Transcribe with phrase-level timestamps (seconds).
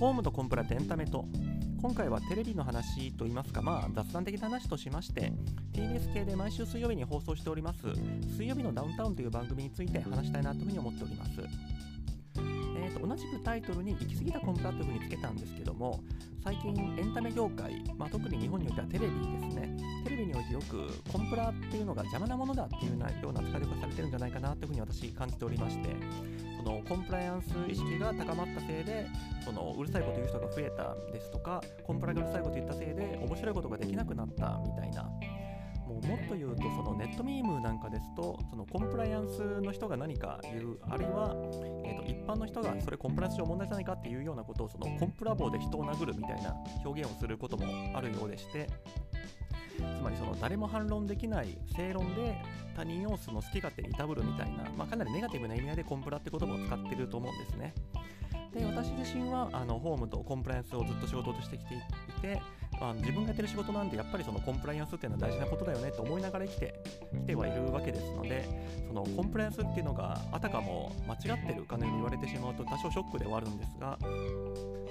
[0.00, 1.26] ホームとコンプラとエンタメと。
[1.82, 5.32] 今回はテレビの話といいますか、まあ、雑談的な話としまして
[5.72, 7.86] TBS 系で毎週水曜日に放送しております
[8.36, 11.30] 水曜日のダウンタウンという番組について話したいなというふうに思っております。
[12.36, 16.00] えーと、同じくタイトルに行き過ぎたコンプラというふうにつけたんですけども
[16.42, 19.76] 最近エンタメ業界、まあ、特に日本においてはテレビですね。
[20.04, 25.88] テレビにおいてよくコンプラっていうのが邪魔なものだっていうような使い方がされてるんじゃないかなというふうに私感じておりまして
[26.60, 29.06] そのコンプライアンス意識が高まったせいで
[29.42, 35.10] そのうるさいこと言う人が増えたですとかコンプライがうるさいこと言ったせいで面白いことができなくなったみたいな。
[35.88, 41.34] もうもっと言うとそのネットミームなんかですとそのコンプライアンスの人が何か言うあるいは、
[41.84, 46.54] えー、と一般の人がそれコンプライアンス上問題じゃないかっていうようなことをそのコンプラ棒で人を殴るみたいな
[46.84, 48.68] 表現をすることもあるようでして
[49.76, 52.36] つまりその誰も反論できない正論で
[52.76, 57.74] 他人をその好き勝手にいたぶるみたいな、まあ、かなりネガティブな意味合いでコンプラって言葉を使ってると思うんですね。
[58.52, 61.78] で私自身はあのホームとコンプライアンスをずっと仕事としてきてい
[62.20, 62.42] て、
[62.80, 66.74] まあ、自分がやってる仕事なんでやっぱりそのコンプライアンスっていうのは大事なことだよねと思いながら生きて
[67.12, 68.48] きてはいるわけですので
[68.88, 73.96] そのコンプライアンスっていうのがあたかも間違ってるかのように言われてしまうと多少ショックではあるんですが、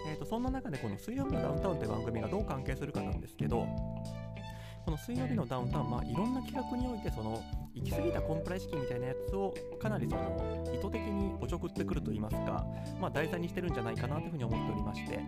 [0.07, 3.67] えー、とそんな中でこの水曜日のダウンタウンという番組がどう関係するかなんですけど
[4.89, 7.43] この水曜日のダウンタウン、まあ、いろんな企画においてその
[7.73, 12.65] 行き過ぎたコンプライ意識みたいなやつをかなりその意図的におちょくってくると言いますか、
[12.99, 15.19] まあ、題材にしてるんじゃないかなというふうに思っておりまして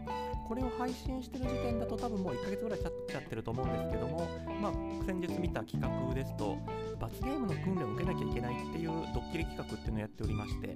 [0.47, 4.27] これを配信してる時点だと多分もう1ヶ月ぐらい経っちゃってると思うんですけども、
[4.61, 4.73] まあ、
[5.05, 6.57] 先日見た企画ですと
[6.99, 10.75] 罰ゲームの訓練を受けなきゃいけないっていうドッキリ企画っていうのをやっておりまして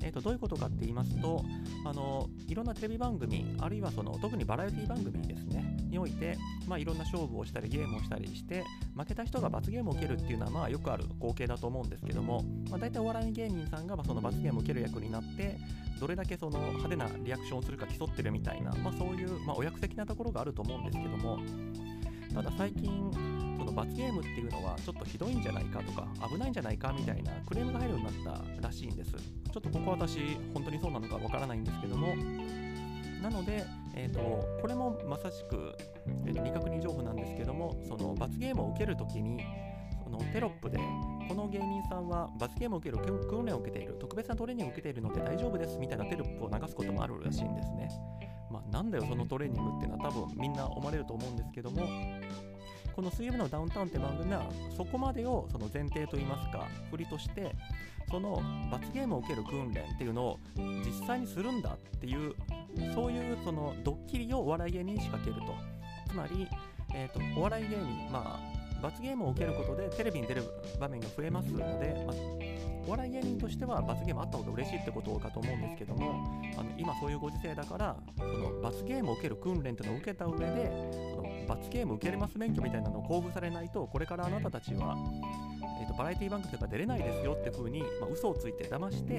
[0.00, 1.44] えーと、どういうことかって言いますと
[1.84, 6.36] あのいろんなテレビ番組あるいはその特にバラエティ番組ですねにおいて、
[6.66, 8.64] まあ、いろんな勝負をしたりゲームをしたりして
[8.96, 15.56] 負けた人が罰ゲームを受けるっていうのはまあよくある光景だと思うんですけども、まあ、大体お笑い芸人さんがまその罰ゲームを受ける役になって
[16.00, 21.38] どれだけその派手なリアクションをするか競ってるみたいな、まあ、そういう、まあ、お役的なところがあると思うんですけども
[22.34, 23.10] ただ最近
[23.58, 29.12] その罰ゲームっていうのはちょっとひどいんじゃないかとか危ないんじゃないかみたいなクレームが入るようになったらしいんです。
[29.12, 30.20] ちょっとここ私
[30.54, 32.14] 本当にそうなのかわからないんですけども
[33.22, 34.20] なので、えーと、
[34.60, 35.74] これもまさしく、
[36.26, 39.44] えー、未確認情報なんですけどもその罰ゲームを受けるときに
[40.08, 40.78] のテロップで
[41.28, 47.88] この芸人さんは罰ゲームを受ける訓練を受けている特別なトレーニングを受けているので大丈夫ですみたいなテロップを流すこともあるらしいんですね。
[48.50, 51.86] まあ、なんだよそのトレーニングっていうのは多分みんな思われると思うんですけども
[52.96, 57.54] この水曜日のダウンタウンって番組はそこまでをその前提といいますか振りとして
[58.10, 58.42] その
[58.72, 62.34] 罰ゲームを受ける訓練っていうのを実際にするんだっていう
[62.94, 65.54] そういうそのドッキリをお笑い芸人に仕掛けると
[66.08, 66.48] つまり、
[66.94, 70.44] えーと、お笑い芸人まあ罰ゲームを受けることでテレビに出る
[70.78, 72.16] 場面が増えますので、まあ、
[72.88, 80.72] お笑い芸人としては罰ゲームあった方が嬉しいってことかと思うんですけどもあの今そういうご時世だからその罰ゲームを受ける訓練っていうのを受けた上で
[81.14, 84.96] その罰ゲーム受けれます免許みたいなのを交付されないとこれからあなたたちは、
[85.82, 89.16] えーと、バラエティ番組とか出れないですよって風に、まあ、嘘をついて騙して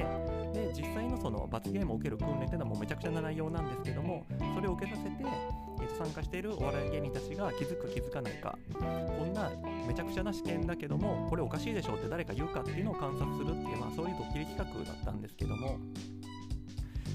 [0.51, 4.25] で実際のその罰ゲームを受ける訓練っていうのはもうめちゃくちゃな内容なんですけども
[4.55, 9.51] それを受けさせて、えー、と参加しているお笑い芸人たちが気づくか気づかないかこんな
[9.89, 15.77] めちゃくちゃな試験だけどもこれおかしいでしょって誰か言うかっていうのを観察するっていう、まあ、そういうドッキリ企画だったんですけども。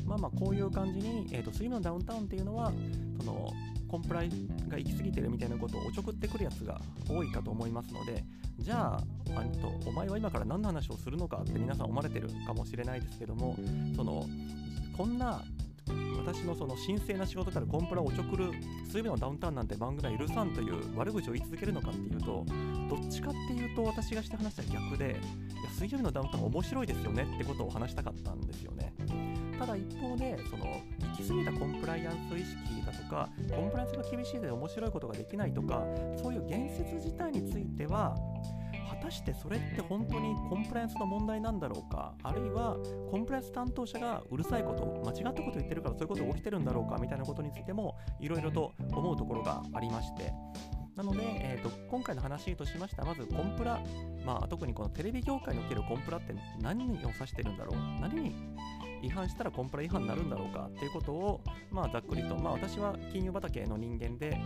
[0.04, 2.70] まあまあこういう感じに、えーと、スイムのダウンタウンっていうのは
[3.16, 3.50] その
[3.88, 4.30] コンプライ
[4.68, 8.22] が行き過ぎてるみたいなことをおちょくってくるやつが多いかと思いますので
[8.58, 9.02] じゃあ
[9.34, 13.56] あとお前は今から何の話をするのかって皆さん思われてるかもしれないですけども
[13.96, 14.26] その
[14.94, 15.42] こんな
[16.24, 18.50] 私のその神聖な仕事からコンプラをおちょくる
[18.86, 22.44] 水曜日のダウンタウンなんて番組は許さんという悪口を言い続けるのかっていうと
[22.88, 25.20] どっちかっていうと私がして話した逆で
[25.60, 28.94] いや水曜日のダウンタウン面白いですよねってことを話したかったんですよね。
[29.58, 35.84] ただ一方でその行き過ぎたコンプライアンス意識だとかコンプライアンスが厳しいで面白いことができないとか
[36.20, 38.16] そういう言説自体については
[39.04, 42.76] 果たしてそれって本当にコンプライアンスの問題なんだろうかあるいは
[43.10, 50.32] コンプライアンス担当者がうるさいこと間違ったこと言ってるからそういうことが起きてるんだろうかみたいなことについてもいろいろと思うところがありまして。
[50.96, 53.82] なので、えーと、今回の話としましてはまずコンプラ、
[54.24, 58.36] まあ、特にこのテレビ業界におけるコンプラって何を指してるんだろう何に
[59.04, 61.40] 違反したらコンプラ違反になるんだろうかっていうことを、
[61.70, 64.40] まあ、ざっくりと、まあ、私は金融畑の人間で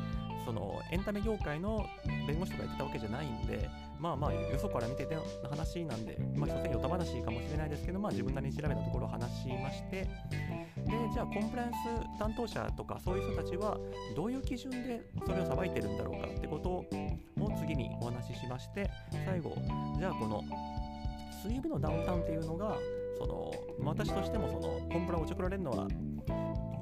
[0.44, 1.84] そのエンタメ業界の
[2.26, 3.68] 弁護士とかやってたわけじゃないんで
[4.00, 10.08] まあまあよそから見てての話なんでまあ所詮よた話かもしれないですけど、まあ、自分なりに調べたところを話しまして。
[10.88, 13.76] でじゃあコンプライアンス担当者とかそういう人たちは
[14.16, 16.84] どういう基準でそれを裁いてるんだろうかってことを
[17.58, 18.90] 次にお話ししまして
[19.26, 19.54] 最後
[19.98, 20.42] じゃあこの
[21.42, 22.76] 水曜日のダウンタウンっていうのが
[23.16, 23.52] その
[23.84, 25.86] 私としてもそのコンプラをちょくられるのは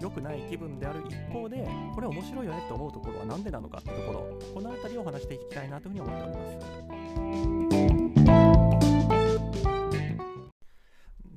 [0.00, 6.56] 良くない気分である一方でこれ面白いよねって思うところは何でなのかってところこの辺りを話していきたいなというふうに思っております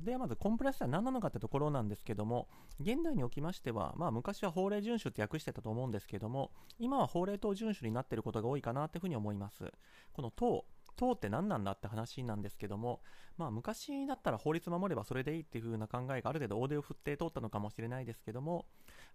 [0.04, 2.48] ではまずコンプラスは何なのかってところなんですけども
[2.80, 9.70] 現代におきましては、まあ、昔は法令遵守って訳してたと思うんですけども今は法令等遵守になっていることが多いかなというふうに思います。
[10.12, 10.64] この等
[11.00, 13.00] 党って何なんだって話なんですけども、
[13.38, 18.66] まあ、昔だったら法律守ればそれでいいっていう風な考えがある程度大手を振って通ったのかもしれないですけども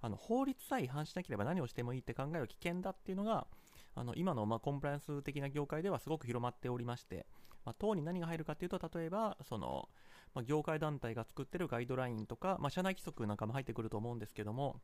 [0.01, 3.45] あの法律さえ違反しなければ何をしてもいいって考えは危険だっていうのが
[3.93, 7.27] あの今のまコンプライアンス的な業界ではすごく広まっておりまして、
[7.65, 9.87] まあ、党に何が入るかっていうと例えばその、
[10.33, 14.81] まあ、業界団体が作ってるガイドラインとか、まあ、社内規則なんかも入ってくると思うんですけども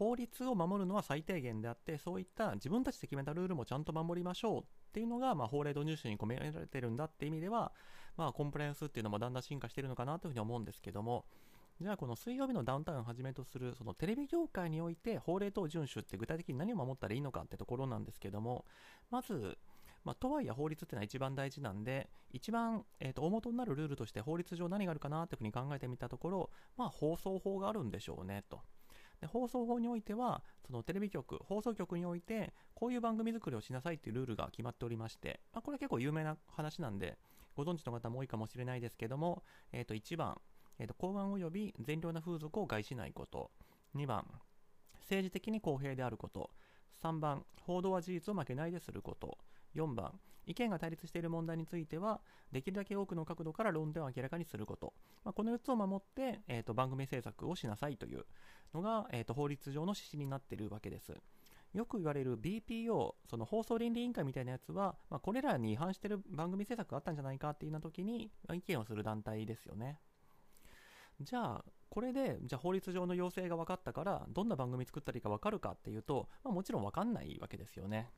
[0.00, 4.64] 法律を守るのは最低限であってそういった自分たちで決めたルールもちゃんと守りましょうっ
[4.94, 7.70] ていうのが、まあ、法令導入者に込められてるんだって意味では、
[8.16, 11.26] まあ、コンプライアンスっていうのもだんだん進化してるのかなというふうに思うんですけども
[11.82, 18.64] じゃあこの水曜日のダウンタウンをはじめとするそのテレビ業界において法令等遵守って具体的に何を守ったらいいのかってところなんですけども
[19.10, 19.58] まず
[20.04, 28.60] まあ、とはいえ法律っていうのは一番大事なんで、一番、えー、と大元になるルールとして法律上何があるかなっていうふうに考えてみたところ、まあ、放送法があるんでしょうねと。
[29.20, 37.18] で放送法においてはそのテレビ局放送局においてこういう番組作りをしなさいっていうルールが決まっておりまして、まあ、これは結構有名な話なんで
[37.54, 40.40] ご存知の方も多いかもしれないですけども、えー、と1番、
[40.78, 43.50] えー、と公安及び善良な風俗を害しないこと。
[43.96, 44.24] 2番
[45.00, 46.50] 政治的に公平であること。
[47.02, 49.38] 3番報道は事実を負けないですること。
[49.74, 52.20] 4番意見が対立している問題については
[52.52, 54.92] できるだけ多くの角度から論点を明らかにすること、
[55.24, 58.24] まあ、この4つを守って、えーと、番組制作をしなさいという
[58.74, 61.14] のが、えーと、法律上の指針になっているわけです。
[61.72, 70.00] よく言われる BPO その放送倫理委員会みたいなやつは、まあ、これらに違反してる番組制作があったんじゃないかっていうような時に意見をする団体ですよね。
[71.20, 78.08] じゃあこれでじゃあ法律上の要請が分かったからどんな番組作ったらいいか分かるかっていうと、まあ、もちろん分かんないわけですよね。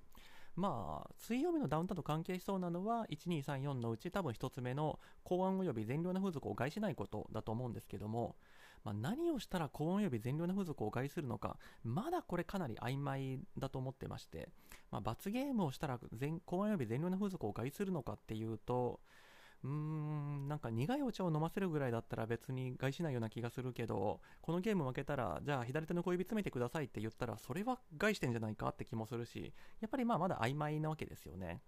[0.54, 8.36] まあ、水曜日のダウンタウンと関係しそうなのは、1234のうち多分1つ目の公安及び善良な風俗を害しないことだと思うんですけども、
[8.84, 14.48] まあ、何をしたら公安及び善良な風俗を害するのか、まだこれかなり曖昧だと思ってまして、
[14.90, 15.98] まあ、罰ゲームをしたら
[16.44, 19.00] 公安及び善良な風俗を害するのかっていうと、
[19.64, 31.60] うーん、なんか苦いお茶を飲ませるぐらいだったら別に害しないような気がするけど、このゲーム負けたら、じゃあ左手の小指詰めてくださいって言ったら、それは害してんじゃないかって気もするし、やっぱりまあまだ曖昧なわけですよね。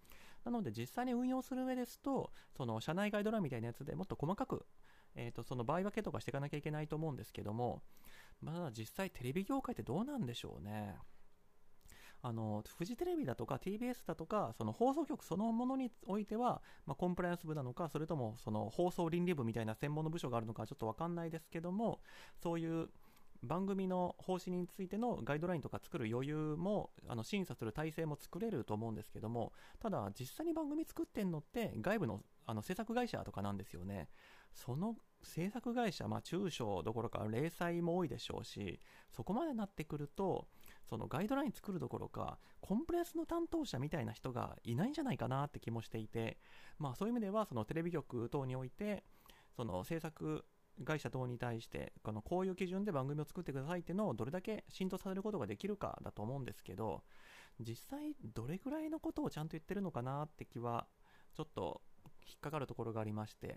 [0.44, 4.66] なので実際に運用する上ですと、その社内ガイドラインみたいなやつでもっと細かく、
[5.14, 7.82] えー、とその場合分けとかしていかなきゃいけないと思うんですけども、
[8.42, 10.96] まだ実際テレビ業界ってどうなんでしょうね。
[12.26, 22.00] あのフジテレビだとか TBS だとかその放送局そのものにおいては、まあ、コンプライアンス部なのかそれともその放送倫理部みたいな専門の部署があるのかちょっと分かんないですけども
[22.42, 22.88] そういう
[23.42, 34.08] 番組の方針についてのガイドラインとか作る余裕もあの審査する体制も作れると思うんですけどもただ実際に番組作ってんのって外部のあの制作会社とかなんですよね。
[34.52, 38.78] その制作会社、まあ、中小どころか零細も多いでしょうし
[39.10, 40.46] そこまでなってくると
[40.88, 46.38] そのガイドライン作るどころか、コンプレスの担当者みたいな人がいないんじゃないかなって気もしていて、
[46.78, 49.04] まあそういう意味では、そのテレビ局等において、
[49.56, 50.44] その制作
[50.84, 57.02] 会社等に対してこのこういう基準で番組を作ってくださいっていうのをどれだけ浸透させることができるかだと思うんですけど
[57.60, 60.86] 実際どれぐらいのことをちゃんと言ってるのかなって気は
[61.36, 61.80] ちょっと
[62.26, 63.56] 引っかかるところがありまして。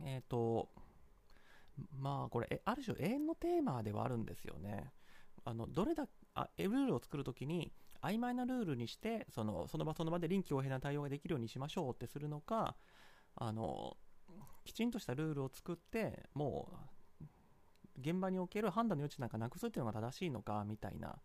[0.00, 0.68] えっ、ー、と
[1.98, 4.92] まあこれある種永遠のテーマではあるんですよね。
[5.48, 12.76] あのどれだあルールを作るときに曖昧なルールにしてそのその場その場で臨機応変な対応ができるようにしましょうってするのか
[13.34, 13.96] あの
[14.66, 16.68] きちんとしたルールを作っても
[17.22, 17.24] う
[18.00, 21.16] 現場における判断の余地なんかなくすっていうのが正しいのかみたいな。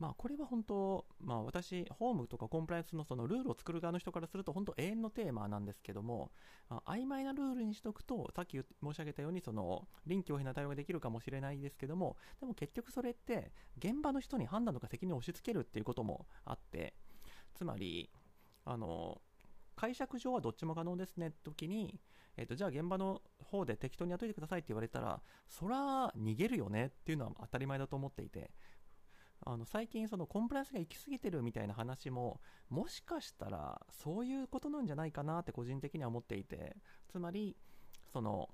[0.00, 6.30] まあ、これは本当、まあ、私、ホームとかコンプライアンスのそのルールを作る側の人からすると、本当、永遠のテーマなんですけども、
[6.70, 16.94] あ曖昧なルールにしとくと、さっき申し上げたように、その臨機応変な対応ができるかもしれないですけども、でも結局それって、現場の人に判断とか責任を押し付けるっていうこともあって、
[17.54, 18.08] つまり、
[18.64, 19.20] あの
[19.76, 21.98] 解釈上はどっちも可能ですねって時に、
[22.36, 28.50] えーと、じゃあ現場の方で適当に雇いてくださいって言われたらそら逃げるよねっていうのは当たり前だと思っていて
[29.46, 36.76] あの最近そのコンプライアンスが行き過ぎてるみたいな話ももしかしたらそういうことなんじゃないかなって個人的には思っていて
[37.08, 37.56] つまり
[38.12, 38.48] その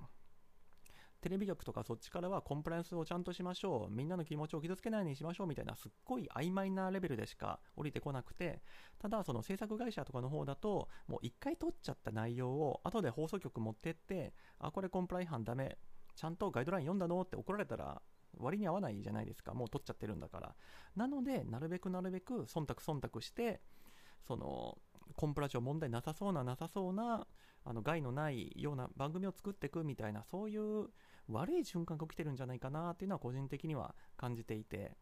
[1.21, 8.63] テレビ局とかそっちからはコンプライアンスをちゃんとしましょうみんなの気持ちを傷つけないようにしましょうみたいなすっごい曖昧なレベルでしか降りてこなくて
[9.01, 15.79] ただその制作会社とかの方だともう一回撮っちゃった内容を後で放送局持ってってあこれコンプラ違反ダメ
[16.15, 18.01] ちゃんとガイドライン読んだのって怒られたら
[18.39, 19.55] 割に合わないじゃないですか。
[19.55, 20.55] もう取っちゃってるんだから。
[20.95, 23.61] なのでなるべくなるべく忖度忖度して
[24.23, 24.79] その
[25.15, 27.27] コンプラ上問題なさそうななさそうな
[27.65, 30.89] あの害のないような番組を作っていくみたいなそういう
[31.29, 34.97] 悪い循環が起きてるんじゃないかなっていうのは個人的には感じていて。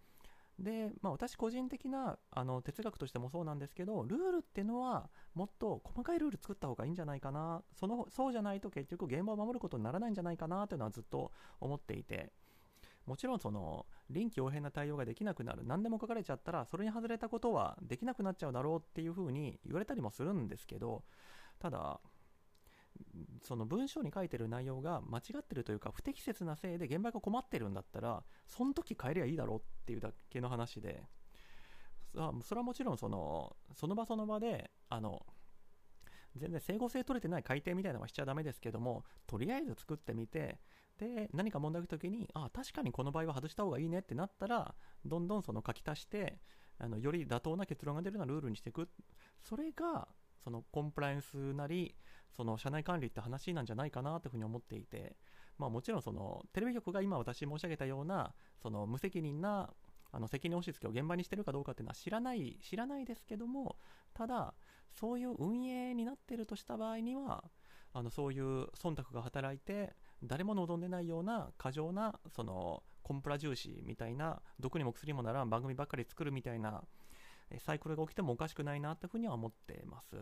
[0.58, 7.62] で、まあ、私個人的なあの哲学としてもそうなんですけどルールっていうのはもっと細かいルール作った方がいいんじゃないかな。
[7.72, 12.32] そのそうじゃないと結局現場を守ることにならないんじゃないかなというのはずっと思っていて。
[13.06, 21.04] もちろんその臨機応変な対応ができなくなる何でも書かれちゃったらそれに外れたことはできなくなっちゃうだろうっていうふうに言われたりもするんですけど
[21.58, 22.00] ただ
[23.42, 31.02] その文章に書いてる内容が間違ってるというか不適切なせいで現場が困ってるんだったらその時変えりゃいいだろうっていうだけの話で
[32.16, 35.26] あそれはもちろんそのその場その場であの
[36.36, 40.58] 全然整合性取れてない改定みたいなのはしちゃダメですけどもとりあえず作ってみて
[40.98, 44.74] で何か問題が起きた時にああ確かにこの場合は外した方がいいねってなったら
[45.04, 46.38] どんどんその書き足して
[46.78, 48.88] あのより妥当な結論が出るようなルールにしていく。
[49.40, 50.08] それが
[50.42, 51.94] そのコンプライアンスなり
[52.30, 55.16] その社内管理って話なんじゃないかなというふうに思っていて、
[55.56, 59.70] まあ、もちろんそのテレビ局が今私申し上げたようなその無責任な
[60.12, 63.76] あの責任押し付けを現場にしてるかどうかっていうのは知らない知らないですけども
[64.12, 64.54] ただ
[64.92, 67.42] そういう運営になってるとした場合には
[67.92, 69.94] あのそういう忖度が働いて
[70.26, 76.82] 誰も望んでないような過剰なそのコンプラ重視みたいな毒にも薬にもならん番組ばっかり作るみたいな
[77.58, 80.16] サイクルが起きてもおかしくないなというふうには思ってます。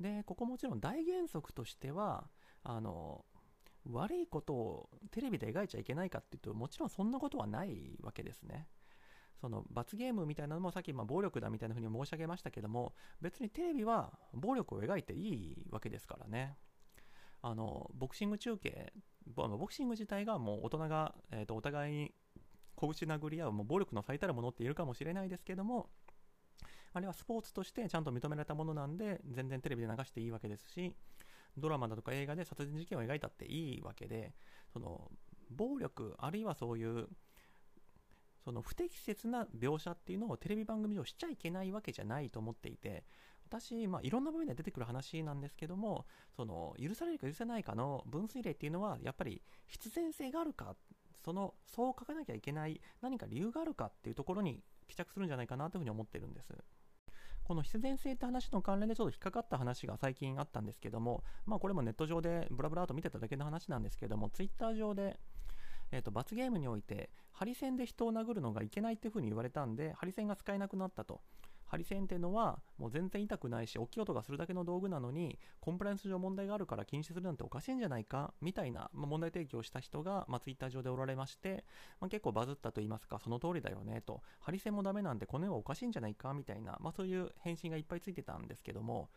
[0.00, 2.28] でここもちろん大原則としては
[2.64, 3.24] あの
[3.90, 8.66] 悪いことをテレビで描いちゃいけないかっていうともちろんそんなことはないわけですね
[9.40, 16.56] その罰ゲームみたいなのもさっきま暴力だみたいなふうに申し上げましたけども別にテレビは暴力を描いていいわけですからね
[17.46, 18.90] あのボクシング中継
[19.26, 22.14] ボクシング自体がもう大人が、えー、とお互いに
[22.80, 25.90] 拳殴り合うもう暴力の最たるものっているかもしれないですけども
[26.94, 30.94] あれはスポーツとしてちゃんと認められたものなんで全然テレビで流していいわけですし
[31.58, 34.32] ドラマだとか映画で殺人事件を描いたっていいわけで
[34.72, 35.10] その
[35.50, 37.08] 暴力あるいはそういう
[38.42, 43.04] その不適切な描写っていうのをテレビ番組上しちゃいけないわけじゃないと思っていて
[43.60, 46.06] 私、まあ、いろんな部分で出てくる話なんですけども
[46.36, 50.74] その許されるか許せないかの分水嶺っていうのはやっぱり必然性があるか
[51.24, 56.52] そのそう書かなきゃいけない何か理由があるかっていうところに帰着するんじゃないかなというふうに思ってるんです。
[57.44, 65.18] この必然性って話の関連でちょっと引っかかった話が最近あったんですけども、まあこれもネット上でブラブラと見てただけの話なんですけども、ツイッター上で、
[65.92, 71.20] えー、と罰ゲームにおいて、ハリセンで人を殴るのがいけないっていうふうに言われたんで、ハリセンが使えなくなったと。
[71.66, 81.64] ハリセンっていうのはもう全然痛くないし大きい音がするだけの道具なのにコンプライアンス上問題があるから禁止するなんておかしいんじゃないかみたいな、まあ、問題提起をした人が、まあ、ツイッター上でおられまして、
[82.00, 84.22] まあ、結構バズったと言いますかその通りだよねと。
[84.40, 89.10] ハリセンもダメなんでこの世はおかしいんじゃないかみたいな、まあ、そういう返信がいっぱいついてたんですけども。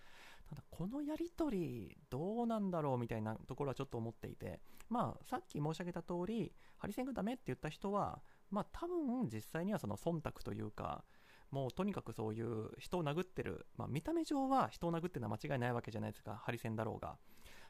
[0.50, 4.62] ただこのやり取りどうなんだろうみたいなところはちょっと思っていて。
[4.90, 11.04] まあさっき申し上げた通りハリセンがダメって言った人はまあ多分実際にはその忖度というか
[11.52, 17.18] もうとにかくそういう人を殴ってる、まあ、見た目上は人を殴ってるのは間違いないわけじゃないですかハリセンだろうが。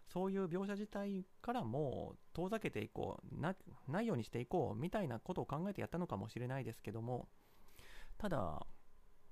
[0.07, 3.53] そういう描写自体からもう遠ざけていこうな
[3.89, 7.27] ないようにしていこうみたいなことを考えてやったのかもしれないですけども。
[8.17, 8.65] ただ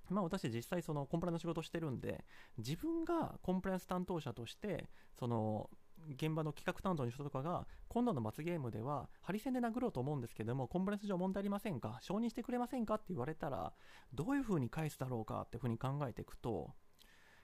[0.10, 2.26] まあ私実際そのコンプラの仕事してるんで
[2.58, 5.70] 自分がコンプライアンス担当者としてその
[6.14, 11.98] 現場の企画担当の人とかが今度の罰ゲームではハリセンで殴ろうと思うんですけどもコンプライアンス上問題ありませんか？
[12.02, 12.96] 承認してくれませんか？
[12.96, 13.74] って言われたら
[14.14, 16.74] どういう風に返すだろうかっていう風に考えていくと。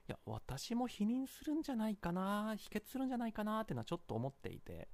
[0.07, 4.89] いや私も否認するんじゃないかな否決するんじゃないかなっていうのはちょっと思っていて。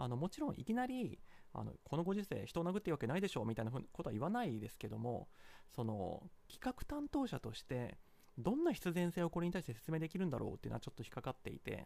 [0.00, 1.18] あのもちろんいきなり
[1.52, 5.26] あのこのご時世人を殴っていいわけないでしょうみたいなことは言わないですけども
[5.74, 7.98] その企画担当者として
[8.38, 11.84] どんな必然性をこれに対して説明できるんだろうっていうのはちょっと引っかかっていて。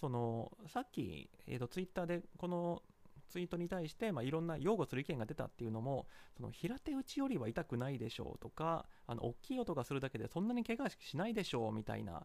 [0.00, 2.82] そのさっき、えーと、ツイッターでこの
[3.28, 12.24] ツイートに対して、まあ、いろんな擁護する意見が出たっていうのもその平手打ちよりは痛くないでしょうとかあの大きい音がするだけでそんなに怪我しないでしょうみたいな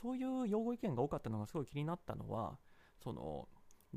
[0.00, 2.58] そういう擁護意見が多かったのがすごい気になったのは
[3.02, 3.48] その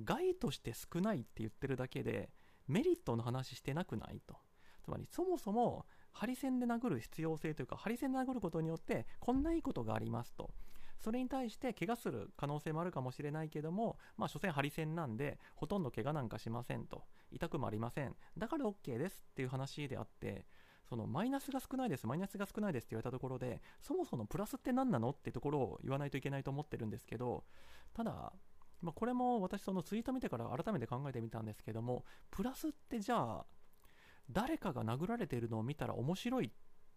[0.03, 2.29] 害として少ないって言ってるだけで
[2.67, 4.35] メリットの話してなくないと。
[4.83, 10.49] つまりそもそもハリセンで殴る必要性というかハリセンで殴ることによってこんないいことがありますと。
[11.03, 17.03] それに対して怪我する可能性もあるかもしれないけども、まあ、所詮ハリセンなんで、ほとんど怪我なんかしませんと。
[17.31, 18.15] 痛くもありません。
[18.37, 20.45] だから OK ですっていう話であって、
[20.87, 27.43] そのマイナスが少ないです、マイナスが少ないですって言われたところで、そもそもプラスって何なのってところを言わないといけないと思ってるんですけど、
[27.93, 28.33] ただ、
[28.81, 33.45] まあ、これも私そのツイート見てから改めて考えてみたんですけどもプラスってじゃあ
[34.31, 36.51] 誰かが殴られているのを見たら面白い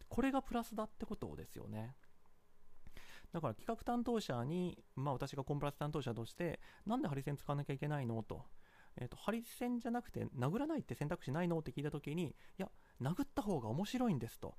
[0.09, 1.95] これがプラスだってことですよね
[3.35, 8.45] だから企画担当者に、まあ、私がコンプラス担当者としてなんでハリセン使わなきゃいけないのと,、
[8.97, 12.69] えーと、ハリセンじゃなくて殴らないって選択肢ないのって聞いた時にいや
[13.03, 14.55] 殴った方が面白いんですと。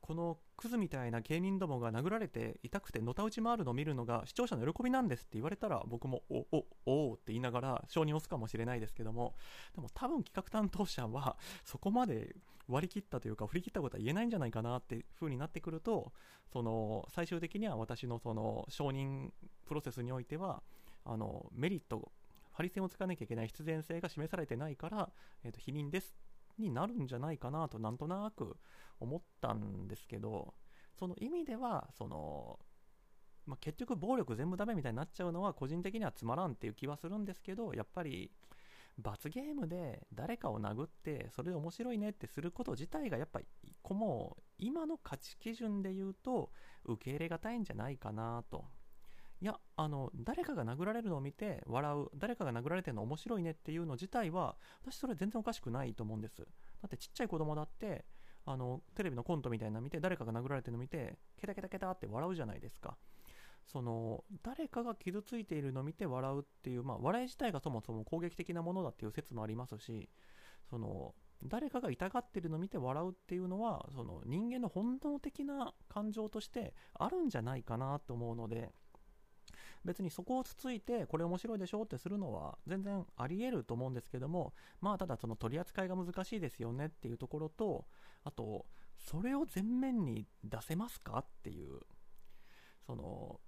[0.00, 9.34] このクズみたいな芸人どもが殴られて痛くてのたうち回るのを見るのが視聴者の喜びなんですって言われたら僕もおおおおって言いながら承認を押すかもしれないですけども。
[9.74, 12.34] でも多分企画担当者はそこまで
[12.70, 16.12] 割り切ったというか振り切ったことは言えないんじゃないかなっていう風になってくると
[16.52, 19.30] その最終的には私のその承認
[19.66, 20.62] プロセスにおいては
[21.04, 22.10] あのメリット
[22.52, 25.08] ハリセンを使わなきゃいけない必然性が示されてないから、
[25.44, 26.14] えー、と否認です
[26.58, 28.56] になるんじゃないかなとなんとなく
[28.98, 30.54] 思ったんですけど
[30.98, 32.58] その意味ではその、
[33.46, 38.30] まあ、結局暴力全部ダメみたいになっちゃうのは個人的にはつまらんっていう気はするんですけどやっぱり
[38.98, 43.46] 罰ゲームで誰かを殴ってそれで面白いねってすること自体がやっぱり
[43.88, 46.50] もう今の価値基準で言うと
[46.84, 48.64] 受け入れがたいんじゃないかなと。
[49.42, 56.42] いやあの誰かが殴られるのを見て笑う誰かが殴られてるの面白いねっていうの自体は私それ全然おかしくないと思うんです。
[56.42, 56.46] だ
[56.86, 58.04] ってちっちゃい子供だって
[58.44, 62.98] あのテレビのコントみたいなの見て誰かが殴られてるの見てケタケタケタって笑うじゃないですか。
[63.66, 70.08] その誰かが傷ついているのを見て笑うっていう、まあ、笑い自体がそもそも攻撃的なものだっていう説もありますし
[70.68, 78.70] その誰かが痛がってるのを見て笑うっていうのはその人間の本能的な感情としてあるんじゃないかなと思うので
[79.84, 87.86] 別にそこをつついてこれ面白いでしょってするのは全然あり得ると思うんですけどもまあただその取り扱いが難しいですよねっていうところと
[88.24, 88.66] あと
[88.98, 91.80] それを前面に出せますかっていう
[92.86, 93.40] その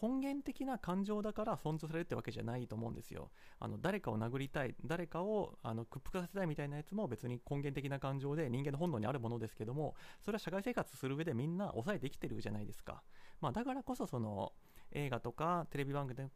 [0.00, 3.30] 根源的な感情だから尊重されるってわけじゃないと思うんですよ。
[3.58, 13.02] あの誰かを殴りたい、誰かをあの屈服させたいみたいなやつも別に根源的な感情で人間の本能にあるものですけども、それは社会生活する上でみんな抑えてきてるじゃないですか。
[13.40, 14.52] まあ、だからこそその
[14.92, 16.28] 映画とかテレビ番組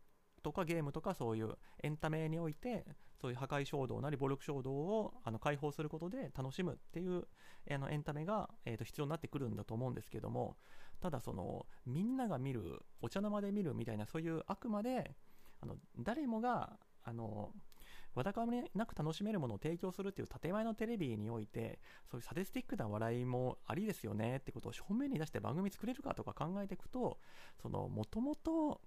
[0.42, 2.84] とかゲームとかそういうエンタメにおいて
[3.20, 7.26] そういう破壊衝動なり暴力衝動をあの解放することで楽しむっていう
[7.70, 10.56] あのエンタメが、え、と必要になってくるんだと思うんですけども
[11.00, 15.14] ただそのみんなが見るお茶の間で見るみたいなそういうあくまで
[15.60, 17.52] あの誰もがあの
[18.14, 21.80] わだかまなく楽しめるものを提供するっていう建前のテレビにおいて
[22.10, 27.18] そういうサディスティックな笑いもありですよねってことを正面に出して番組作れるかとか考えていくと
[27.60, 28.80] そのもともと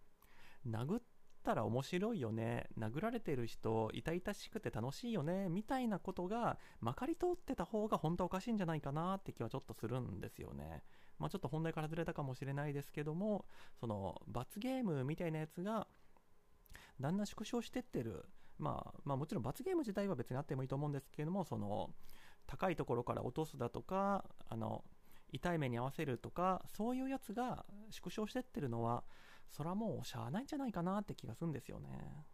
[0.66, 1.02] 殴っ
[1.44, 10.84] たら面白いよね殴られてる人痛々しくて楽しいよねみたいなことがまかり通ってた方が本当はおかしいんじゃないかなって気はちょっとするんですよね。
[11.20, 13.46] まあ、ちょっと本題から外れたかもしれないですけども
[13.80, 15.88] その罰ゲームみたいなやつが
[17.00, 18.26] だんだん縮小してってる
[18.60, 21.92] まあ、まあもちろん罰ゲーム自体は別にあってもいいと思うんですけれどもその
[22.48, 24.84] 高いところから落とすだとかあの
[25.32, 29.04] 痛い目に合わせるとかそういうやつが縮小してってるのは
[29.50, 32.26] それはもうしゃあないんじゃないかなって気がするんですよね。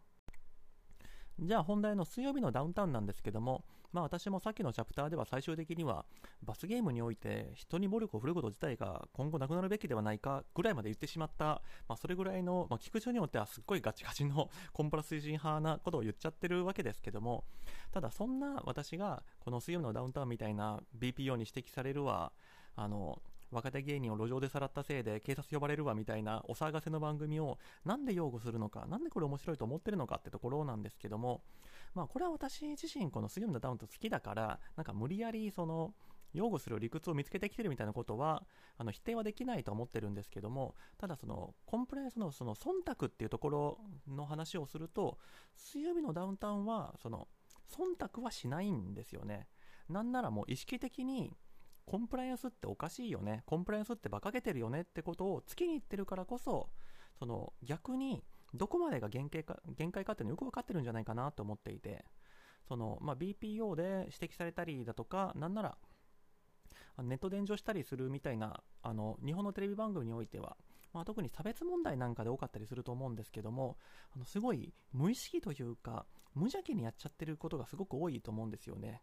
[1.40, 6.04] じゃあ本題の水曜日のダウンタウンなんですけども、まあ私もさっきのチャプターでは最終的には
[6.42, 17.44] 罰ゲームにおいて人に暴力を振るうこと自体が今後なくなるべきではないかぐらいまで言ってしまった、まあそれぐらいの、まあ聞く人によってはすっごいガチガチのコンプラ推進派なことを言っちゃってるわけですけども、
[17.92, 22.32] ただそんな私がこの水曜日のダウンタウンみたいな BPO に指摘されるわ、
[22.76, 23.20] あの、
[23.54, 31.42] 若手芸人を路上でさらったせいで警察呼ばれるわみたいなお騒がせの番組をなんで擁護するのか、なんでこれ面白いと思ってるのかってところなんですけども、
[31.94, 35.94] まあこれは私自身この杉村ダウンと好きだから、なんか無理やりその、
[36.34, 38.42] 擁護する理屈を見つけてきてるみたいなことは
[38.76, 45.18] あの否定はできないと思ってるんですけどもただそのコンプライアンスのその忖度っていうところの話をすると
[45.54, 47.28] 水曜日のダウンタウンはその
[47.70, 49.46] 忖度はしないんですよね。
[49.88, 51.36] なんならもう意識的に
[51.86, 53.42] コンプライアンスっておかしいよね。
[53.46, 56.68] コンプライアンスって馬鹿げてるよねってことを突きに言ってるからこそ
[57.18, 62.04] その逆にどこまでが限界か限界かっていうのよく分かってるんじゃないかなと思っていて
[62.68, 65.76] その、まあ、BPO で指摘されたりだとかなんなら
[67.02, 70.56] ネット炎上したりするみたいなあの日本のテレビ番組においては、
[70.92, 73.76] まあ、特に差別問題なんかで多かったりすると思うんですけども
[74.14, 79.02] あのすごい無意識というか無邪気にやっちゃってることがすごく多いと思うんですよね。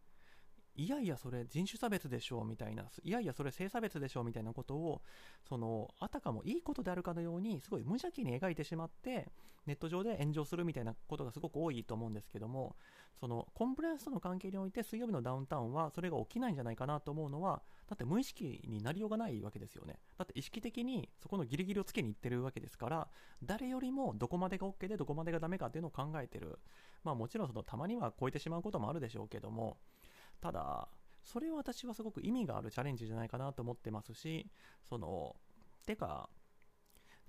[0.75, 5.01] いやいやそれ人種差別でしょうみたいないやいやそれ性差別でしょうみたいなことを
[5.47, 9.29] そのあたかもいいことであるかのようにすごい無邪気に描いてしまって
[9.67, 12.75] ネット上で炎上するみたいなことがすごく多いと思うんですけども
[13.19, 19.99] そのコンプライアンスとの関係において水曜日のダウンタウンはそれが起きないんじゃないかなと思うのはだって無意識になりようがないわけですよね。
[20.17, 23.07] だって意識的にそこのギリギリをつけにいってるわけですから
[23.43, 26.57] 誰よりもどこまでが OK でどこまでがダメかっていうのを考えてる。
[27.03, 29.77] まあもちろんそのたまには超えてしまうこともあるでしょうけども
[30.41, 30.87] ただ
[31.23, 34.47] それは私はすごく意味があるチャレンジじゃないかなと思ってますし
[34.83, 35.35] その
[35.85, 36.29] てか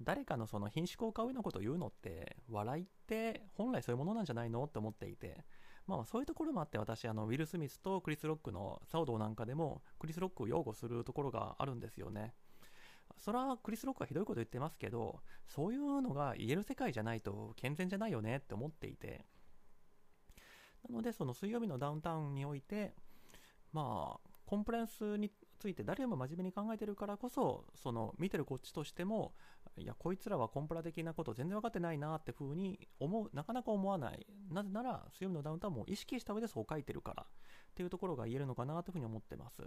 [0.01, 5.45] 誰かのその品種効果上のことを言うのって笑いって本来そういうものなんじゃないのって思っていて
[5.87, 12.35] まあそういうところもあって私あのウィル・スミスとクリス・ロックの騒動なんかでもクリス・ロックを擁護するところがあるんですよね。
[13.19, 19.27] それはクリス・ロックはひどいこと言ってますけどそういうのが言える世界じゃないと健全じゃないよねって思っていて
[20.89, 22.95] なのでその水曜日のダウンタウンにおいて
[23.73, 29.35] まあ、コンプライアンスについて誰も真面目に考えてるからこそ、その見てるこっちとしても、
[29.77, 34.27] いや、こいつらはコンプラ的なこと全然分かってないなって風に思う、なかなか思わない。
[34.51, 37.27] なぜなら、水曜日のダウンタウンも意識した上でそう書いてるからっ
[37.75, 39.63] ていうところが言えるのかなというふうに思ってます。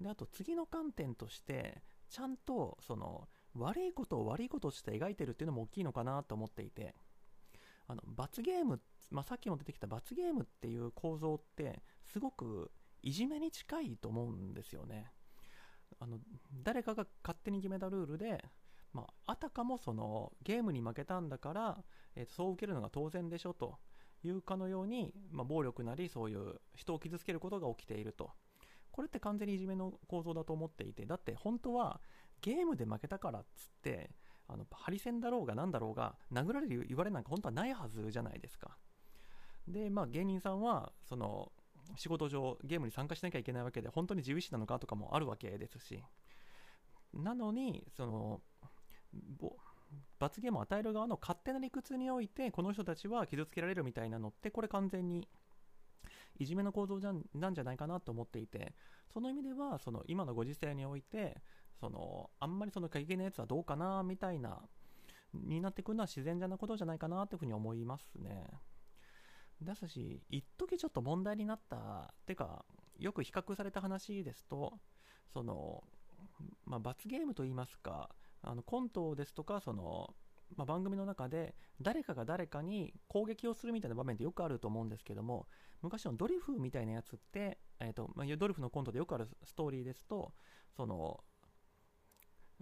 [0.00, 6.96] で、あと次の観点として、ちゃんとその悪いことを悪いこととして描いてるっていうのも大きいのかなと思っていて、
[7.88, 12.70] あの罰ゲーム、まあ、さっきも出てきた罰ゲームっていう構造ってすごく
[13.02, 15.10] いじめに近いと思うんですよね。
[15.98, 16.18] あの
[16.62, 18.44] 誰かが勝手に決めたルールで、
[18.92, 21.78] まあ、あたかもそのゲームに負けたんだから、
[22.14, 23.78] えー、とそう受けるのが当然でしょと
[24.22, 28.30] いうかのように、まあ、暴力なりそういう人を傷つけることが起きていると。
[28.90, 32.00] これって完全にいじめの構造だと思っていて、だって本当は
[32.40, 34.10] ゲームで負けたからっつって、
[34.48, 38.76] あのハリセンだろうが何だろうが殴られる言われなんか本当はないはずじゃないですか。
[39.66, 41.52] で、まあ芸人さんはその
[41.96, 46.02] 仕事上ゲームに参加しなきゃいけないわけで本当に自由意志なのかとかもあるわけですし
[47.14, 48.40] なのにその
[50.18, 55.26] 罰ゲームを与える側の勝手な理屈においてこの人たちは傷つけられるみたいなのってこれ完全に
[56.38, 58.74] いじめの構造じゃなんじゃないかなと思っていて
[59.12, 61.36] その意味ではその今のご時世において
[61.80, 64.60] そのあんまりその過激なやつはどうかなみたいな
[65.34, 68.46] になってくるのは自然じゃなことじゃないかなというふうに思いますね。
[69.60, 72.64] ですし、一時ちょっと問題になった、てか、
[72.98, 74.78] よく比較された話ですと、
[75.32, 75.82] その、
[76.64, 78.08] まあ、罰ゲームといいますか、
[78.42, 80.14] あのコントですとか、その、
[80.56, 85.46] まあ、番組の中で誰かが誰かに攻撃をするみたいな場面ってよくあると思うんですけども
[85.82, 90.32] 昔のドリフみたいなやつって、えーとまあ、ドリフのコントでよくあるストーリーですと
[90.76, 91.20] その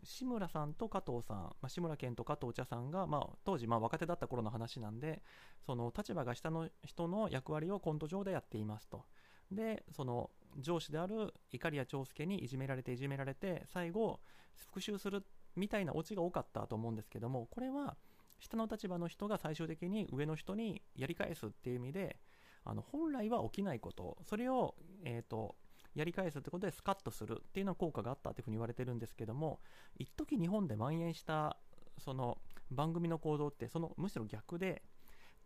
[0.03, 5.23] 志村さんと加藤さん、まあ、志村けんと加藤茶さんが、まあ、当時まあ若手だった頃の話なんで
[5.65, 9.05] その立場が下の人の役割をコント上でやっていますと。
[9.51, 14.21] でその上司である碇谷長介にいじめられていじめられて最後
[14.57, 17.97] 復讐するみたいなオチが多かったと思うんですけどもこれは
[18.41, 22.17] 下の立場の人が最終的に上の人にやり返すっていう意味で
[22.65, 24.19] あの本来は起きないこと。
[24.25, 25.55] それを、えーと
[25.97, 29.61] やり返すってことでスカッとするっていうのは効果があったというふうに言われてるんですけども
[29.99, 31.57] 一時日本で蔓延した
[31.99, 32.37] その
[32.71, 34.83] 番組の行動ってそのむしろ逆で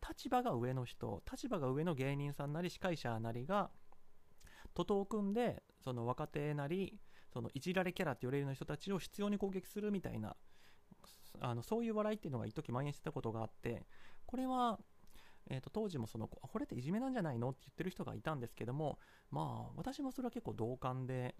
[0.06, 3.70] 立場が上の人立場が上の芸人さんなり司会者なりが
[4.74, 6.98] 徒党を組んでその若手なり
[7.32, 10.34] そのいじられキャラって言われるような人たちを執拗に攻撃するみたいな
[11.40, 13.84] あのそういう笑いっていうのが一時蔓延してたことがあって
[14.26, 14.80] これは
[15.50, 17.50] えー、と当時もそのこれっていじめなんじゃないの？
[17.50, 18.98] って言ってる人がいたんですけども
[19.30, 21.34] まあ私もそれは結構同感で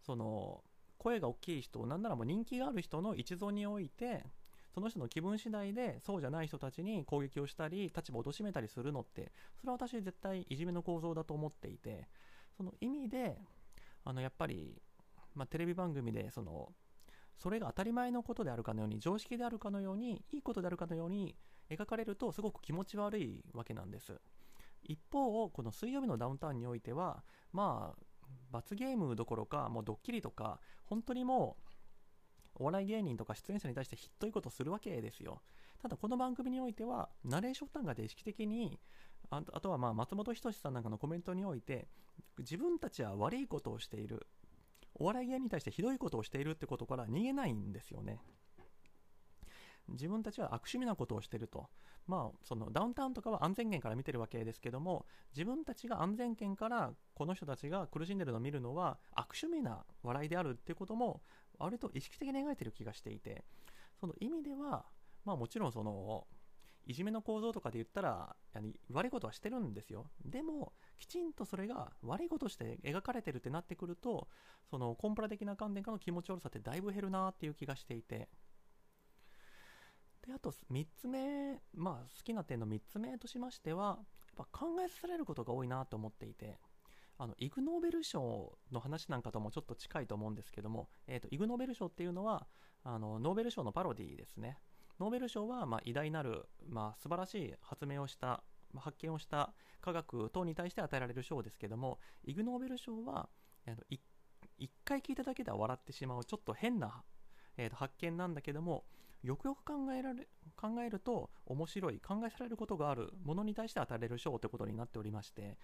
[0.00, 0.62] その
[0.98, 4.24] 声が大きい人なんならもう人気がある人の一存において
[4.74, 9.30] その人の気分次第でそうじゃない人たちに攻撃をしたり立場を貶めたりするのって
[9.60, 12.08] それは私絶対いじめの構造だと思っていて
[12.56, 13.38] その意味で
[14.04, 14.80] あのやっぱり、
[15.34, 16.72] まあ、テレビ番組でその
[17.38, 21.36] それが当たり前のことであるかのように常識であるかのようにいいことであるかのように
[21.76, 24.20] 描かれるとすごく気持ち悪いわけなんです。
[24.84, 28.02] 一方この水曜日のダウンタウンにおいてはまあ
[28.50, 31.56] 罰ゲームどころかもうドッキリとか本当にも
[32.56, 35.42] うお笑い芸人とか出演者に対してひっどいことするわけですよ。
[35.80, 38.78] ただこの番組においてはナレーション単価で意識的に
[39.30, 41.88] あとはまあ松本人志さんなんかのコメントにおいて
[42.38, 44.26] 自分たちは悪いことをしている。
[44.94, 48.20] お笑い芸人に対してひどいことをしているってことから逃げないんですよね。
[49.88, 51.68] 自分たちは悪趣味なことをしてると。
[52.06, 61.22] まあ、そのダウンタウンとかは安全圏から見てるわけですけども、自分たちが安全圏からこの人たちが苦しんでるのを見るのは悪趣味な笑いであるっていうことも、
[61.58, 63.44] 割と意識的に描いてる気がしていて、
[64.00, 64.84] その意味では、
[65.24, 66.26] まあもちろんその、
[66.84, 68.34] いじめの構造とかで言ったら
[68.90, 70.10] 悪いことはしてるんですよ。
[70.24, 74.26] でもきちんとそれが悪いことして描かれてるってなってくると
[74.68, 78.28] そのコンプラ的な観点からの気持ち悪さってだいぶ減るなっていう気がしていて。
[80.26, 83.98] であと3つ目まあ好きな点の3つ目としましては
[84.36, 86.58] やっぱ考えさせられることが多いなと思っていて
[87.18, 92.46] あのイグ・ノーベル賞の話なんかともちょっと近いと思うんですけども、えーと、イグ・ノーベル賞っていうのは
[92.82, 94.58] あのノーベル賞のパロディですね。
[94.98, 98.42] ノーベル賞は、まあ、偉大なる、まあ、素晴らしい発明をした
[98.76, 103.28] 発見をした科学等に対して与えられる賞ですけどもイグ・ノーベル賞は
[103.66, 103.98] 1
[104.84, 107.02] 回聞いただけでは笑ってしまうちょっと変な、
[107.56, 108.84] えー、と発見なんだけども
[109.22, 115.58] よくよく考えられ考えると面白い考えされることがあるものに対して与えられる賞ということになっておりまして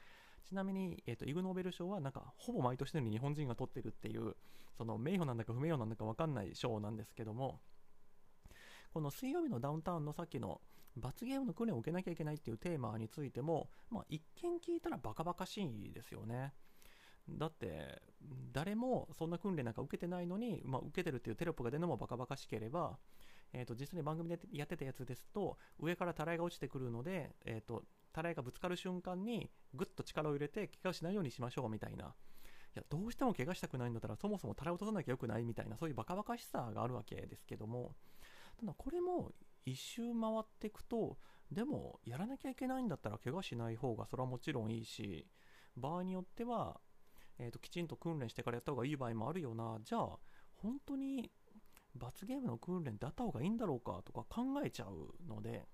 [0.49, 4.35] ちなみに、えーと、イグ・ノーベル賞はなんかほぼ毎年のように日本人が取ってるっていう
[4.77, 7.61] その名誉なんだか不名誉なんだか分かんない賞なんですけども
[8.93, 10.61] この水曜日のダウンタウンのさっきの
[10.97, 16.55] 罰ゲームの訓練を受けなきゃいけないっていうテーマについても、まあ、一見聞いたらバカバカしいですよね。
[17.29, 18.01] だって
[18.53, 22.99] 誰もそんな訓練なんか受けてないのに、まあ、受けてるっていうテロップが出るのもバカバカしければ、
[23.53, 32.05] えー、と実際に番組でやってたやつですと上からたらいが落ちてくるので、えー、とたらいがぶつかる瞬間にぐっと力を入れて怪我をしないようにしましょうみたいな。
[32.07, 32.09] い
[32.75, 37.95] やどうしても怪我したくないんだったらそもそもたらい落とさなきゃよくないみたいなそういうバカバカしさがあるわけですけども。
[38.59, 39.33] ただこれも
[39.65, 41.17] 一周回っていくと
[41.51, 45.27] でもやらなきゃいけないんだったら怪我しない方がそれはもちろんいいし
[45.77, 46.81] 場合によっては、
[47.39, 49.79] えーと、きちんと訓練してからやった方がいい場合もあるよな。
[49.83, 50.19] じゃあ
[50.55, 51.31] 本当に
[51.99, 55.67] 罰ゲームの訓練ってあった方がいいんだろうかとか考えちゃうので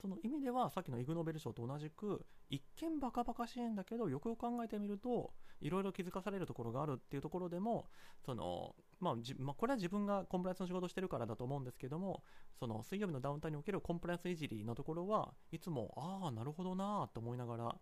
[0.00, 7.86] その意味ではさっきのイグ・ノーベル賞と同じく一見バカバカしいんだけどよくよく考えてみるといろいろ気づかされるところがあるっていうところでも
[8.24, 12.22] その、まあまあ、これは自分がコンプライアンスの仕事してるからだと思うんですけども
[12.58, 17.74] その水曜日のダウンタウンにおけるコンプライアンスいじりのところはいつもああなるほどなと思いながら、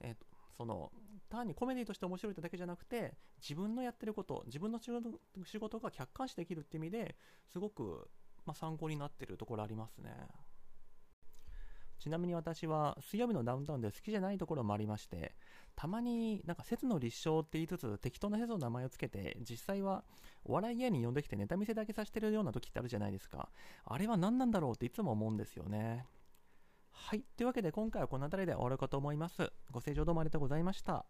[0.00, 0.14] えー、
[0.56, 0.92] その
[1.32, 7.16] 単にコメディとして面白いってだけじゃなくて自分のやってること自分の仕事が客観視できるって意味で
[7.50, 8.08] すごく、
[8.44, 10.10] まあ、参考になってるところありますね。
[11.98, 15.36] ちなみに私は水曜日のダウンタウンで好きじゃないところもありまして、
[15.76, 20.02] たまになんか説の立証って言いつつ適当な説の名前をつけて、実際は
[20.44, 23.50] お笑い芸人呼んできてネタ見せだけさせてるような時ってあるじゃないですか。
[23.84, 26.04] あれは何なんだろうっていつも思うんですよね。
[26.90, 27.22] はい。
[27.36, 29.52] というわけで今回はこの辺りで終わるかと思います。
[29.70, 31.06] ご清聴どうもありがとうございました。